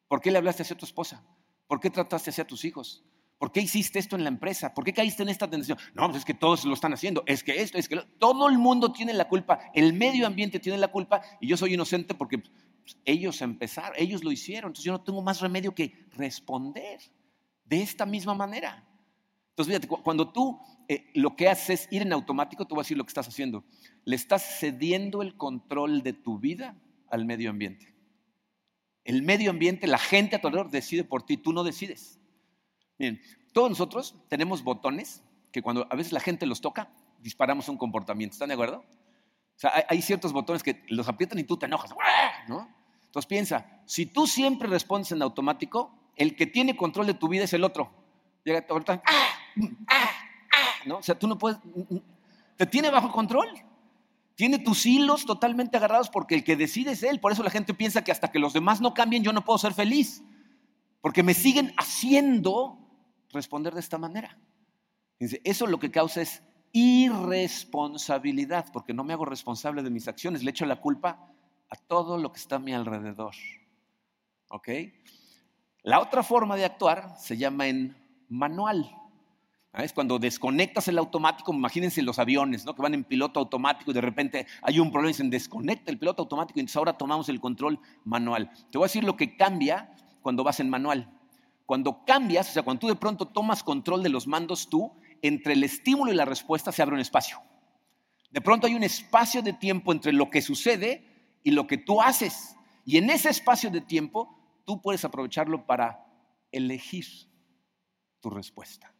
[0.08, 1.24] ¿Por qué le hablaste hacia tu esposa?
[1.66, 3.02] ¿Por qué trataste hacia tus hijos?
[3.38, 4.74] ¿Por qué hiciste esto en la empresa?
[4.74, 5.78] ¿Por qué caíste en esta tensión?
[5.94, 7.22] No, pues es que todos lo están haciendo.
[7.24, 9.60] Es que esto, es que todo el mundo tiene la culpa.
[9.74, 14.24] El medio ambiente tiene la culpa y yo soy inocente porque pues, ellos empezaron, ellos
[14.24, 14.70] lo hicieron.
[14.70, 16.98] Entonces yo no tengo más remedio que responder
[17.64, 18.84] de esta misma manera.
[19.50, 22.86] Entonces, fíjate, cuando tú eh, lo que haces es ir en automático, tú vas a
[22.86, 23.64] decir lo que estás haciendo.
[24.04, 26.76] Le estás cediendo el control de tu vida
[27.08, 27.94] al medio ambiente.
[29.04, 32.18] El medio ambiente, la gente a tu alrededor decide por ti, tú no decides.
[32.98, 33.20] Miren,
[33.52, 38.34] todos nosotros tenemos botones que cuando a veces la gente los toca, disparamos un comportamiento.
[38.34, 38.78] ¿Están de acuerdo?
[38.78, 41.92] O sea, hay, ciertos botones que los aprietan y tú te enojas.
[42.48, 42.68] ¿no?
[43.06, 47.44] Entonces piensa, si tú siempre respondes en automático, el que tiene control de tu vida
[47.44, 47.90] es el otro.
[48.44, 49.02] Llega ¡ah!
[49.06, 50.10] ¡ah!
[50.52, 50.68] ¡ah!
[50.86, 50.98] ¿no?
[50.98, 51.58] O sea, tú no puedes,
[52.56, 53.48] te tiene bajo control.
[54.36, 57.18] Tiene tus hilos totalmente agarrados porque el que decide es él.
[57.18, 59.58] Por eso la gente piensa que hasta que los demás no cambien yo no puedo
[59.58, 60.22] ser feliz.
[61.00, 62.78] Porque me siguen haciendo
[63.30, 64.38] responder de esta manera.
[65.18, 70.50] Eso lo que causa es irresponsabilidad, porque no me hago responsable de mis acciones, le
[70.50, 71.32] echo la culpa
[71.70, 73.34] a todo lo que está a mi alrededor.
[74.48, 74.68] ¿Ok?
[75.82, 77.96] La otra forma de actuar se llama en
[78.28, 78.90] manual.
[79.72, 79.84] ¿Ah?
[79.84, 82.74] Es cuando desconectas el automático, imagínense los aviones, ¿no?
[82.74, 85.98] Que van en piloto automático y de repente hay un problema y dicen desconecta el
[85.98, 88.50] piloto automático y entonces ahora tomamos el control manual.
[88.70, 91.17] Te voy a decir lo que cambia cuando vas en manual.
[91.68, 95.52] Cuando cambias, o sea, cuando tú de pronto tomas control de los mandos tú, entre
[95.52, 97.42] el estímulo y la respuesta se abre un espacio.
[98.30, 102.00] De pronto hay un espacio de tiempo entre lo que sucede y lo que tú
[102.00, 102.56] haces.
[102.86, 106.06] Y en ese espacio de tiempo tú puedes aprovecharlo para
[106.52, 107.04] elegir
[108.20, 108.94] tu respuesta.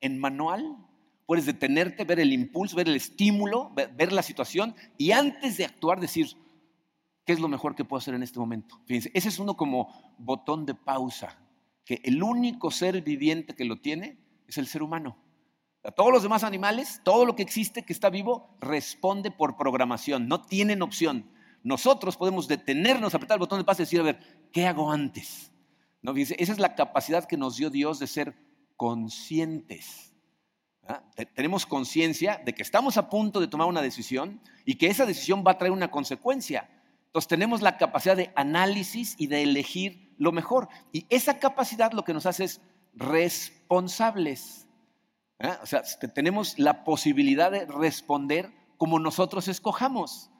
[0.00, 0.76] En manual
[1.24, 6.00] puedes detenerte, ver el impulso, ver el estímulo, ver, la situación y antes de actuar
[6.00, 6.36] decir,
[7.24, 8.80] ¿qué es lo mejor que puedo hacer en este momento?
[8.86, 11.45] Fíjense, ese es uno como botón de pausa
[11.86, 15.22] que el único ser viviente que lo tiene es el ser humano.
[15.94, 20.42] todos los demás animales, todo lo que existe que está vivo, responde por programación, no
[20.42, 21.30] tienen opción.
[21.62, 25.52] Nosotros podemos detenernos, apretar el botón de paz y decir, a ver, ¿qué hago antes?
[26.02, 26.12] ¿No?
[26.16, 28.34] Esa es la capacidad que nos dio Dios de ser
[28.76, 30.12] conscientes.
[31.34, 35.44] Tenemos conciencia de que estamos a punto de tomar una decisión y que esa decisión
[35.46, 36.68] va a traer una consecuencia.
[37.06, 40.68] Entonces tenemos la capacidad de análisis y de elegir lo mejor.
[40.92, 42.60] Y esa capacidad lo que nos hace es
[42.94, 44.66] responsables.
[45.38, 45.52] ¿eh?
[45.62, 45.82] O sea,
[46.14, 50.30] tenemos la posibilidad de responder como nosotros escojamos,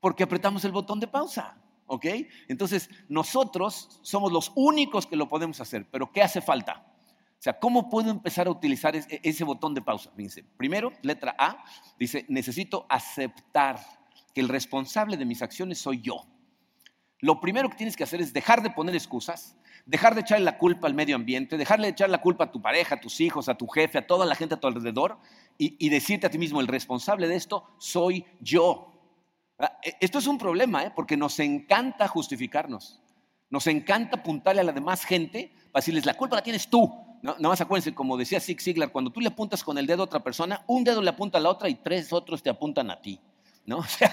[0.00, 1.58] porque apretamos el botón de pausa.
[1.86, 2.06] ¿Ok?
[2.48, 6.86] Entonces, nosotros somos los únicos que lo podemos hacer, pero ¿qué hace falta?
[7.32, 10.10] O sea, ¿cómo puedo empezar a utilizar ese botón de pausa?
[10.16, 11.64] Fíjense, primero, letra A,
[11.98, 13.80] dice, necesito aceptar
[14.32, 16.24] que el responsable de mis acciones soy yo
[17.22, 19.56] lo primero que tienes que hacer es dejar de poner excusas,
[19.86, 22.60] dejar de echarle la culpa al medio ambiente, dejarle de echar la culpa a tu
[22.60, 25.18] pareja, a tus hijos, a tu jefe, a toda la gente a tu alrededor
[25.56, 28.92] y, decirte a ti mismo, el responsable de esto soy yo.
[29.56, 30.92] Ah, e, esto es un problema, ¿eh?
[30.92, 33.00] porque nos encanta justificarnos,
[33.50, 36.92] nos encanta apuntarle a la demás gente para decirles, la culpa la tienes tú.
[37.22, 40.02] No, no más acuérdense, como decía Zig Ziglar, cuando tú le apuntas con el dedo
[40.02, 42.90] a otra persona, un dedo le apunta a la otra y tres otros te apuntan
[42.90, 43.20] a ti.
[43.64, 43.78] ¿no?
[43.78, 44.12] O sea,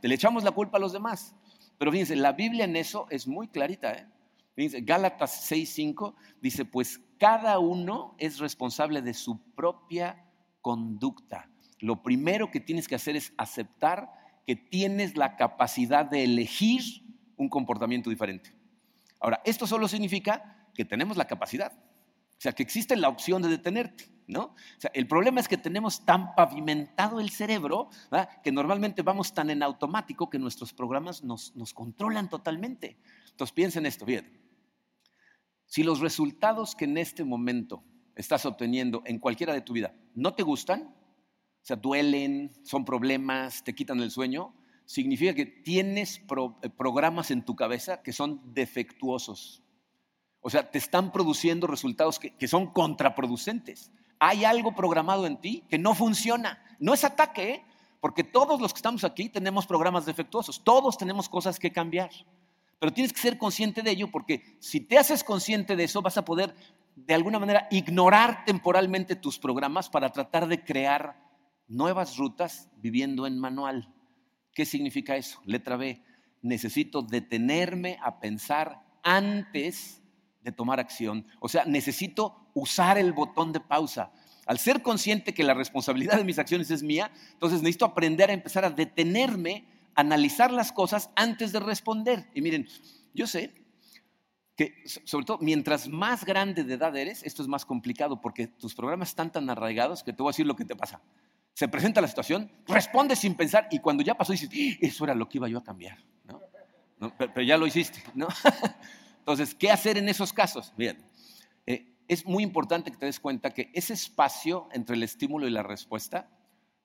[0.00, 1.36] te le echamos la culpa a los demás.
[1.78, 3.92] Pero fíjense, la Biblia en eso es muy clarita.
[3.92, 4.06] ¿eh?
[4.54, 10.24] Fíjense, Gálatas 6.5 dice, pues cada uno es responsable de su propia
[10.60, 11.48] conducta.
[11.80, 14.10] Lo primero que tienes que hacer es aceptar
[14.46, 16.82] que tienes la capacidad de elegir
[17.36, 18.52] un comportamiento diferente.
[19.20, 23.48] Ahora, esto solo significa que tenemos la capacidad, o sea, que existe la opción de
[23.48, 24.04] detenerte.
[24.28, 24.42] ¿No?
[24.42, 27.88] O sea, el problema es que tenemos tan pavimentado el cerebro
[28.44, 32.98] que normalmente vamos tan en automático que nuestros programas nos, nos controlan totalmente.
[33.30, 34.38] Entonces piensen esto, bien.
[35.64, 37.82] Si los resultados que en este momento
[38.14, 43.64] estás obteniendo en cualquiera de tu vida no te gustan, o sea, duelen, son problemas,
[43.64, 49.62] te quitan el sueño, significa que tienes eh, programas en tu cabeza que son defectuosos.
[50.40, 55.64] O sea, te están produciendo resultados que, que son contraproducentes hay algo programado en ti
[55.68, 56.62] que no funciona.
[56.78, 57.64] No es ataque, ¿eh?
[58.00, 62.10] porque todos los que estamos aquí tenemos programas defectuosos, todos tenemos cosas que cambiar.
[62.78, 66.16] Pero tienes que ser consciente de ello porque si te haces consciente de eso vas
[66.16, 66.54] a poder
[66.94, 71.16] de alguna manera ignorar temporalmente tus programas para tratar de crear
[71.66, 73.92] nuevas rutas viviendo en manual.
[74.54, 75.40] ¿Qué significa eso?
[75.44, 76.02] Letra B,
[76.42, 80.02] necesito detenerme a pensar antes
[80.40, 81.26] de tomar acción.
[81.40, 84.10] O sea, necesito usar el botón de pausa.
[84.46, 88.32] Al ser consciente que la responsabilidad de mis acciones es mía, entonces necesito aprender a
[88.32, 92.26] empezar a detenerme, analizar las cosas antes de responder.
[92.34, 92.66] Y miren,
[93.14, 93.52] yo sé
[94.56, 98.74] que sobre todo mientras más grande de edad eres, esto es más complicado porque tus
[98.74, 101.00] programas están tan arraigados que te voy a decir lo que te pasa.
[101.54, 104.78] Se presenta la situación, responde sin pensar y cuando ya pasó dices, ¡Ah!
[104.80, 105.98] eso era lo que iba yo a cambiar.
[107.18, 108.02] Pero, ya lo hiciste.
[108.14, 108.26] ¿no?
[109.20, 110.72] Entonces, ¿qué hacer en esos casos?
[110.76, 110.98] Bien,
[111.66, 115.50] eh, es muy importante que te des cuenta que ese espacio entre el estímulo y
[115.50, 116.30] la respuesta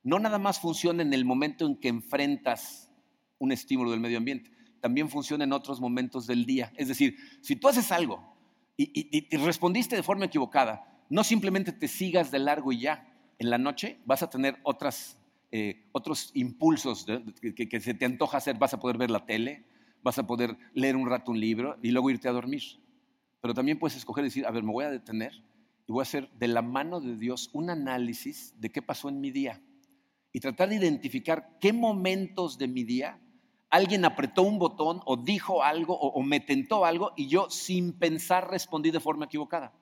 [0.04, 2.92] no nada más funciona en el momento en que enfrentas
[3.40, 6.74] un estímulo del medio ambiente también funciona en otros momentos del día.
[6.76, 8.36] Es decir, si tú haces algo
[8.76, 13.10] y, respondiste de forma equivocada, no simplemente te sigas de largo y ya.
[13.40, 15.18] En la noche vas a tener otras,
[15.54, 17.06] eh, otros impulsos
[17.56, 18.58] que, se te antoja hacer.
[18.58, 19.64] Vas a poder ver la tele,
[20.04, 22.64] vas a poder leer un rato un libro y luego irte a dormir.
[23.44, 25.34] Pero también puedes escoger decir, a ver, me voy a detener
[25.86, 29.20] y voy a hacer de la mano de Dios un análisis de qué pasó en
[29.20, 29.62] mi día
[30.32, 33.20] y tratar de identificar qué momentos de mi día
[33.70, 38.50] alguien apretó un botón o dijo algo o, me tentó algo y yo sin pensar
[38.50, 39.74] respondí de forma equivocada.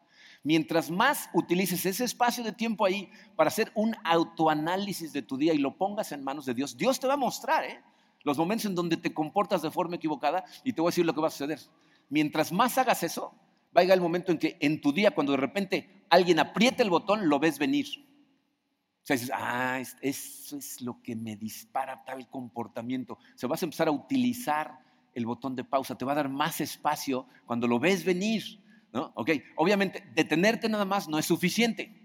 [0.41, 5.53] Mientras más utilices ese espacio de tiempo ahí para hacer un autoanálisis de tu día
[5.53, 7.83] y lo pongas en manos de Dios, Dios te va a mostrar ¿eh?
[8.23, 11.13] los momentos en donde te comportas de forma equivocada y te voy a decir lo
[11.13, 11.59] que va a suceder.
[12.09, 13.35] Mientras más hagas eso,
[13.75, 16.89] va a el momento en que en tu día, cuando de repente alguien apriete el
[16.89, 17.87] botón, lo ves venir.
[19.03, 23.13] O sea, dices, ah, eso es lo que me dispara tal comportamiento.
[23.13, 24.79] O sea, vas a empezar a utilizar
[25.13, 28.43] el botón de pausa, te va a dar más espacio cuando lo ves venir.
[28.93, 29.11] ¿no?
[29.15, 31.97] Ok, obviamente, detenerte nada más no es suficiente.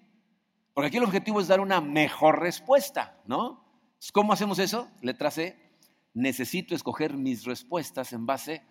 [0.72, 3.64] Porque aquí el objetivo es dar una mejor respuesta, ¿no?
[4.12, 4.90] ¿Cómo hacemos eso?
[5.00, 5.56] Letra C,
[6.14, 8.62] necesito escoger mis respuestas en base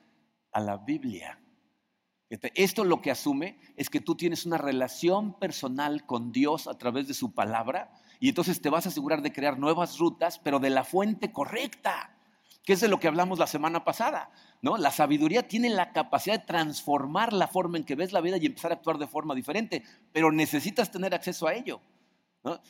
[0.52, 1.40] a la Biblia.
[2.56, 7.08] Esto lo que asume es que tú tienes una relación personal con Dios a través
[7.08, 10.70] de su palabra y entonces te vas a asegurar de crear nuevas rutas, pero de
[10.70, 12.16] la fuente correcta,
[12.64, 14.32] que es de lo que hablamos la semana pasada.
[14.62, 14.78] ¿no?
[14.78, 18.46] La sabiduría tiene la capacidad de transformar la forma en que ves la vida y
[18.46, 21.82] empezar a actuar de forma diferente, pero necesitas tener acceso a ello.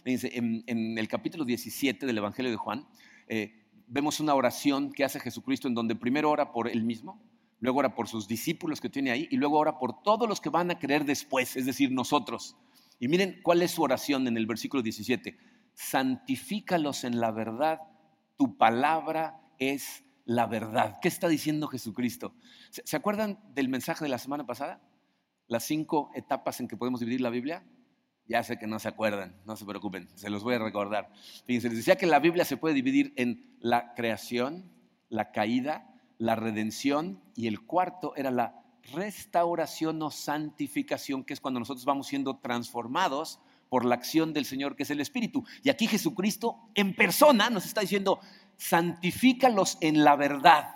[0.04, 2.88] en, el capítulo 17 del Evangelio de Juan,
[3.28, 7.22] eh, vemos una oración que hace Jesucristo en donde primero ora por él mismo,
[7.66, 10.50] luego ora por sus discípulos que tiene ahí y luego ora por todos los que
[10.50, 12.56] van a creer después, es decir, nosotros.
[13.00, 15.38] Y miren cuál es su oración en el versículo 17.
[15.74, 17.82] Santifícalos en la verdad,
[18.38, 21.00] tu palabra es la verdad.
[21.02, 22.34] ¿Qué está diciendo Jesucristo?
[22.70, 24.82] ¿Se acuerdan del mensaje de la semana pasada?
[25.48, 27.66] Las cinco etapas en que podemos dividir la Biblia.
[28.28, 31.12] Ya sé que no se acuerdan, no se preocupen, se los voy a recordar.
[31.46, 34.72] Fíjense, les decía que la Biblia se puede dividir en la creación,
[35.10, 38.62] la caída, la redención y el cuarto era la
[38.94, 44.76] restauración o santificación, que es cuando nosotros vamos siendo transformados por la acción del Señor,
[44.76, 45.44] que es el Espíritu.
[45.64, 48.20] Y aquí Jesucristo en persona nos está diciendo,
[48.58, 50.76] santifícalos en la verdad.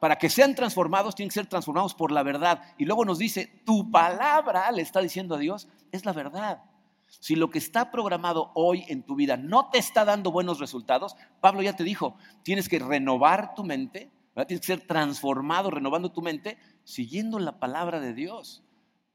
[0.00, 2.62] Para que sean transformados, tienen que ser transformados por la verdad.
[2.78, 6.62] Y luego nos dice, tu palabra, le está diciendo a Dios, es la verdad.
[7.08, 11.16] Si lo que está programado hoy en tu vida no te está dando buenos resultados,
[11.40, 16.22] Pablo ya te dijo, tienes que renovar tu mente, tienes que ser transformado, renovando tu
[16.22, 18.62] mente siguiendo la palabra de Dios.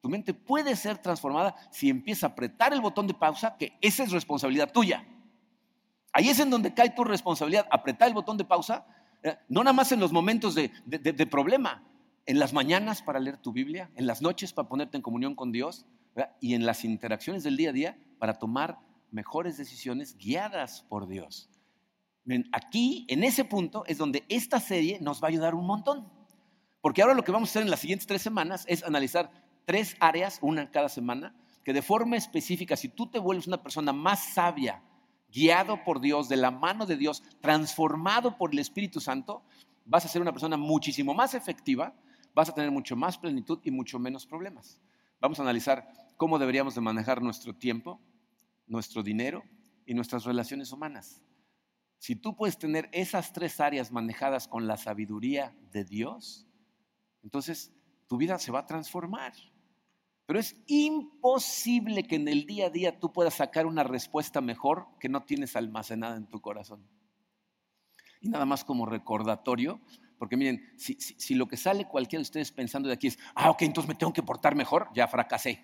[0.01, 4.03] Tu mente puede ser transformada si empieza a apretar el botón de pausa, que esa
[4.03, 5.05] es responsabilidad tuya.
[6.13, 8.85] Ahí es en donde cae tu responsabilidad, apretar el botón de pausa,
[9.23, 10.69] eh, no nada más en los momentos de,
[11.29, 11.83] problema,
[12.25, 15.51] en las mañanas para leer tu Biblia, en las noches para ponerte en comunión con
[15.51, 15.85] Dios
[16.39, 18.79] y en las interacciones del día a día para tomar
[19.11, 21.49] mejores decisiones guiadas por Dios.
[22.51, 26.11] Aquí, en ese punto, es donde esta serie nos va a ayudar un montón.
[26.81, 29.31] Porque ahora lo que vamos a hacer en las siguientes tres semanas es analizar
[29.65, 33.91] tres áreas, una cada semana, que de forma específica, si tú te vuelves una persona
[33.91, 34.81] más sabia,
[35.29, 39.43] guiado por Dios, de la mano de Dios, transformado por el Espíritu Santo,
[39.85, 41.93] vas a ser una persona muchísimo más efectiva,
[42.33, 44.79] vas a tener mucho más plenitud y mucho menos problemas.
[45.19, 47.99] Vamos a analizar cómo deberíamos de manejar nuestro tiempo,
[48.67, 49.43] nuestro dinero
[49.85, 51.21] y nuestras relaciones humanas.
[51.99, 56.47] Si tú puedes tener esas tres áreas manejadas con la sabiduría de Dios,
[57.23, 57.73] entonces
[58.07, 59.33] tu vida se va a transformar.
[60.25, 64.87] Pero es imposible que en el día a día tú puedas sacar una respuesta mejor
[64.99, 66.85] que no tienes almacenada en tu corazón.
[68.19, 69.79] Y nada más como recordatorio,
[70.17, 73.61] porque miren, si, lo que sale cualquiera de ustedes pensando de aquí es, ah, ok,
[73.61, 75.63] entonces me tengo que portar mejor, ya fracasé.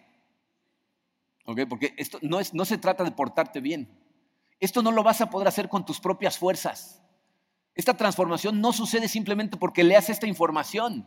[1.46, 1.62] ¿Ok?
[1.68, 3.90] Porque esto no, es, no se trata de portarte bien,
[4.64, 7.04] Esto no lo vas a poder hacer con tus propias fuerzas.
[7.76, 11.06] Esta transformación no sucede simplemente porque leas esta información.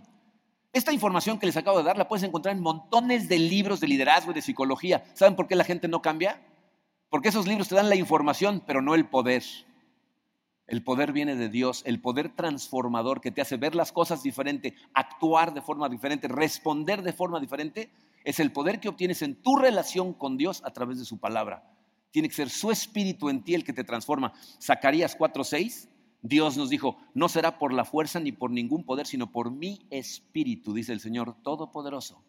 [0.74, 3.88] Esta información que les acabo de dar la puedes encontrar en montones de libros de
[3.88, 5.04] liderazgo y de psicología.
[5.14, 6.42] ¿Saben por qué la gente no cambia?
[7.08, 9.42] Porque esos libros te dan la información, pero no el poder.
[10.66, 14.74] El poder viene de Dios, el poder transformador que te hace ver las cosas diferente,
[14.92, 17.90] actuar de forma diferente, responder de forma diferente,
[18.22, 21.72] es el poder que obtienes en tu relación con Dios a través de su palabra.
[22.16, 24.32] Tiene que ser su espíritu en ti el que te transforma.
[24.58, 25.90] Zacarías 4:6,
[26.22, 29.86] Dios nos dijo, no será por la fuerza ni por ningún poder, sino por mi
[29.90, 32.24] espíritu, dice el Señor Todopoderoso.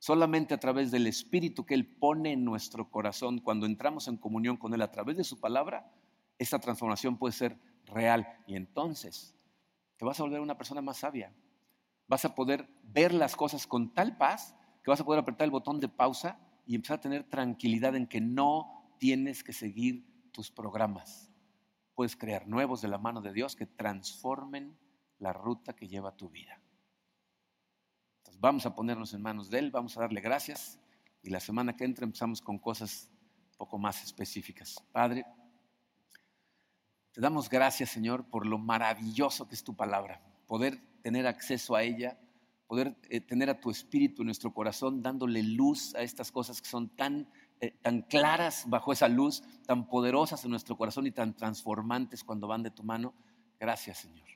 [0.00, 4.56] Solamente a través del espíritu que Él pone en nuestro corazón, cuando entramos en comunión
[4.56, 5.88] con Él a través de su palabra,
[6.36, 7.56] esta transformación puede ser
[7.86, 8.26] real.
[8.48, 9.36] Y entonces
[9.98, 11.32] te vas a volver una persona más sabia.
[12.08, 15.52] Vas a poder ver las cosas con tal paz que vas a poder apretar el
[15.52, 20.52] botón de pausa y empezar a tener tranquilidad en que no tienes que seguir tus
[20.52, 21.28] programas.
[21.96, 24.78] Puedes crear nuevos de la mano de Dios que transformen
[25.18, 26.62] la ruta que lleva tu vida.
[28.18, 30.78] Entonces vamos a ponernos en manos de Él, vamos a darle gracias
[31.20, 33.10] y la semana que entra empezamos con cosas
[33.50, 34.76] un poco más específicas.
[34.92, 35.26] Padre,
[37.10, 41.82] te damos gracias, Señor, por lo maravilloso que es tu palabra, poder tener acceso a
[41.82, 42.20] ella,
[42.68, 46.68] poder eh, tener a tu espíritu en nuestro corazón, dándole luz a estas cosas que
[46.68, 47.28] son tan,
[47.62, 52.46] eh, tan claras bajo esa luz, tan poderosas en nuestro corazón y tan transformantes cuando
[52.46, 53.14] van de tu mano.
[53.58, 54.28] Gracias, Señor.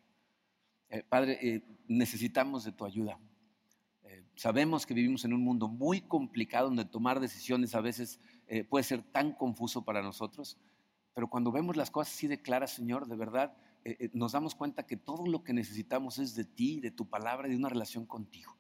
[0.89, 3.19] Eh, Padre, necesitamos de tu ayuda.
[4.35, 8.19] sabemos que vivimos en un mundo muy complicado donde tomar decisiones a veces
[8.71, 10.57] puede ser tan confuso para nosotros.
[11.17, 13.57] Pero cuando vemos las cosas así de claras, Señor, de verdad,
[13.87, 17.09] eh, eh, nos damos cuenta que todo lo que necesitamos es de ti, de tu
[17.09, 18.57] palabra de una relación contigo.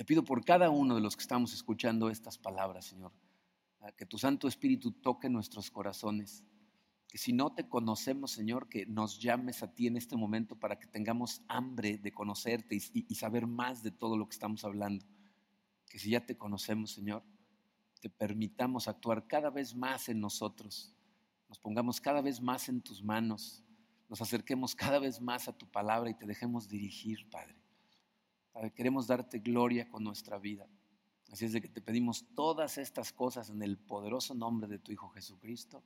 [0.00, 3.12] Te pido por cada uno de los que estamos escuchando estas palabras, Señor,
[3.98, 6.42] que tu Santo Espíritu toque nuestros corazones.
[7.06, 10.78] Que si no te conocemos, Señor, que nos llames a ti en este momento para
[10.78, 15.04] que tengamos hambre de conocerte y saber más de todo lo que estamos hablando.
[15.90, 17.22] Que si ya te conocemos, Señor,
[18.00, 20.94] te permitamos actuar cada vez más en nosotros
[21.46, 23.62] nos pongamos cada vez más en tus manos,
[24.08, 27.28] nos acerquemos cada vez más a tu palabra y te dejemos dirigir.
[27.28, 27.59] Padre,
[28.74, 30.68] queremos darte gloria con nuestra vida.
[31.30, 34.92] Así es de que te pedimos todas estas cosas en el poderoso nombre de tu
[34.92, 35.82] Hijo Jesucristo.